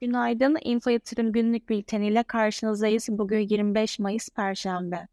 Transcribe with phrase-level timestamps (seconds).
[0.00, 0.56] Günaydın.
[0.62, 3.08] Info Yatırım Günlük Bülteni ile karşınızdayız.
[3.10, 5.08] Bugün 25 Mayıs Perşembe.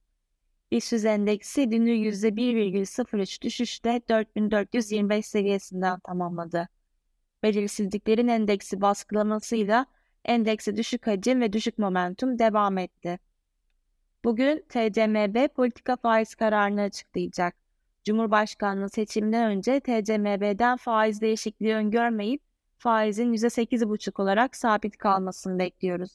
[0.72, 6.70] BIST endeksi dünü %1,03 düşüşte 4425 seviyesinden tamamladı.
[7.44, 9.86] Belirsizliklerin endeksi baskılamasıyla
[10.26, 13.20] endekse düşük hacim ve düşük momentum devam etti.
[14.24, 17.56] Bugün TCMB politika faiz kararını açıklayacak.
[18.04, 22.42] Cumhurbaşkanlığı seçiminden önce TCMB'den faiz değişikliği öngörmeyip
[22.86, 26.12] faizin %8,5 olarak sabit kalmasını bekliyoruz.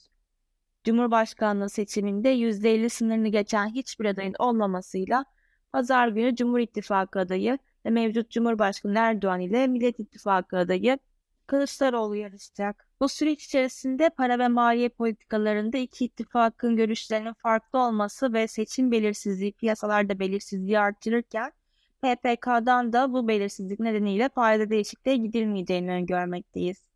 [0.84, 5.24] Cumhurbaşkanlığı seçiminde %50 sınırını geçen hiçbir adayın olmamasıyla
[5.72, 10.98] pazar günü Cumhur İttifakı adayı ve mevcut Cumhurbaşkanı Erdoğan ile Millet İttifakı adayı
[11.46, 12.88] Kılıçdaroğlu yarışacak.
[13.00, 19.52] Bu süreç içerisinde para ve maliye politikalarında iki ittifakın görüşlerinin farklı olması ve seçim belirsizliği
[19.52, 21.52] piyasalarda belirsizliği artırırken
[22.02, 26.90] PPK'dan da bu belirsizlik nedeniyle faiz değişikliğe gidilmeyeceğini öngörmekteyiz.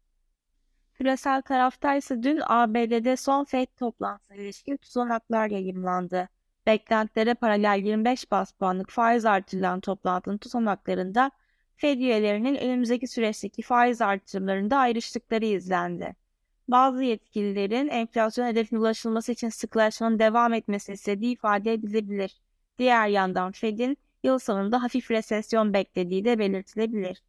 [0.94, 6.28] Küresel tarafta ise dün ABD'de son FED toplantısına ilişkin tutanaklar yayımlandı.
[6.66, 11.30] Beklentilere paralel 25 bas puanlık faiz artırılan toplantının tutanaklarında
[11.76, 16.16] Fed üyelerinin önümüzdeki süreçteki faiz artırımlarında ayrıştıkları izlendi.
[16.68, 22.40] Bazı yetkililerin enflasyon hedefine ulaşılması için sıklaşmanın devam etmesi istediği ifade edilebilir.
[22.78, 27.22] Diğer yandan Fed'in yıl sonunda hafif resesyon beklediği de belirtilebilir.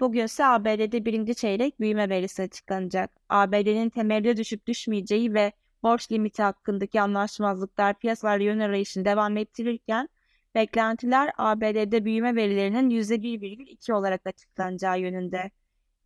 [0.00, 3.10] Bugün ise ABD'de birinci çeyrek büyüme verisi açıklanacak.
[3.28, 10.08] ABD'nin temelde düşüp düşmeyeceği ve borç limiti hakkındaki anlaşmazlıklar piyasalar yön arayışını devam ettirirken
[10.54, 15.50] beklentiler ABD'de büyüme verilerinin %1,2 olarak açıklanacağı yönünde.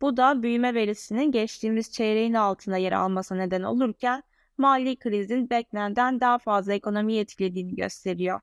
[0.01, 4.23] Bu da büyüme verisinin geçtiğimiz çeyreğin altına yer almasına neden olurken
[4.57, 8.39] mali krizin beklenenden daha fazla ekonomiyi etkilediğini gösteriyor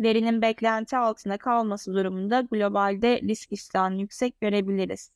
[0.00, 5.10] verinin beklenti altında kalması durumunda globalde risk iştahını yüksek görebiliriz.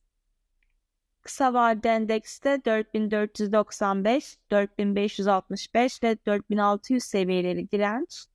[1.23, 8.27] Kısa vadeli endekste 4495, 4565 ve 4600 seviyeleri direnç,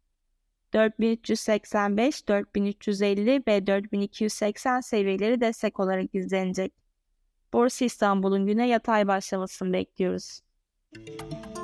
[0.73, 6.73] 4385, 4350 ve 4280 seviyeleri destek olarak izlenecek.
[7.53, 10.41] Borsa İstanbul'un güne yatay başlamasını bekliyoruz.
[10.95, 11.62] Müzik